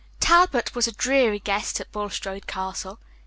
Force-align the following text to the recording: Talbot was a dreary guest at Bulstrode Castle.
Talbot 0.19 0.73
was 0.73 0.87
a 0.87 0.91
dreary 0.91 1.37
guest 1.37 1.79
at 1.79 1.91
Bulstrode 1.91 2.47
Castle. 2.47 2.97